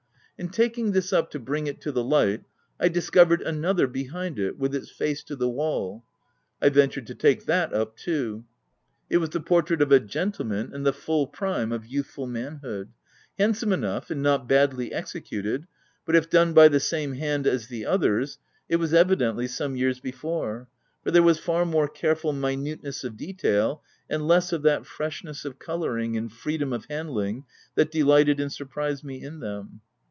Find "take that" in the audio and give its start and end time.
7.13-7.71